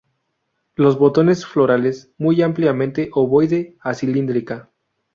Los 0.73 0.97
botones 0.97 1.45
florales 1.45 2.09
muy 2.17 2.41
ampliamente 2.41 3.11
ovoide 3.13 3.77
a 3.81 3.93
cilíndrica. 3.93 4.71